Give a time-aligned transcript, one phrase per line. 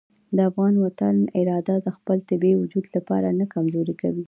[0.35, 4.19] د افغان وطن اراده د خپل طبیعي وجود لپاره نه کمزورې کوي.